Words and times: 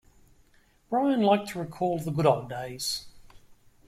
Brian 0.89 1.21
liked 1.21 1.49
to 1.49 1.59
recall 1.59 1.99
the 1.99 2.09
good 2.09 2.25
old 2.25 2.49
days. 2.49 3.05